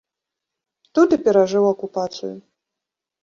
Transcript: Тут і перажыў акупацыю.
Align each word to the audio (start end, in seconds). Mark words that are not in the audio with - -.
Тут 0.99 1.09
і 1.17 1.19
перажыў 1.27 1.63
акупацыю. 1.73 2.33